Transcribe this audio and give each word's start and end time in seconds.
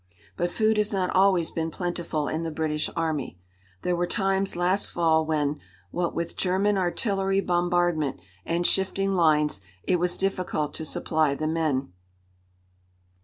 But 0.35 0.49
food 0.49 0.77
has 0.77 0.91
not 0.91 1.11
always 1.15 1.51
been 1.51 1.69
plentiful 1.69 2.27
in 2.27 2.41
the 2.41 2.49
British 2.49 2.89
Army. 2.95 3.37
There 3.83 3.95
were 3.95 4.07
times 4.07 4.55
last 4.55 4.89
fall 4.89 5.27
when, 5.27 5.59
what 5.91 6.15
with 6.15 6.35
German 6.35 6.75
artillery 6.75 7.39
bombardment 7.39 8.19
and 8.43 8.65
shifting 8.65 9.11
lines, 9.11 9.61
it 9.83 9.97
was 9.99 10.17
difficult 10.17 10.73
to 10.73 10.85
supply 10.85 11.35
the 11.35 11.45
men. 11.45 11.93